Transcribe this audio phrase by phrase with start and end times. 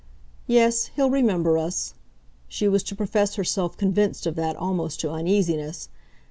[0.47, 1.93] Yes, he'll remember us"
[2.47, 5.89] she was to profess herself convinced of that almost to uneasiness.